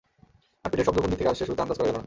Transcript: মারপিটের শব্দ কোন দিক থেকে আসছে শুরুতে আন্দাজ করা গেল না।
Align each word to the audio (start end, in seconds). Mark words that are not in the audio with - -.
মারপিটের 0.61 0.85
শব্দ 0.87 0.97
কোন 1.01 1.09
দিক 1.11 1.19
থেকে 1.21 1.31
আসছে 1.31 1.43
শুরুতে 1.47 1.63
আন্দাজ 1.63 1.77
করা 1.77 1.87
গেল 1.87 1.93
না। 1.95 1.99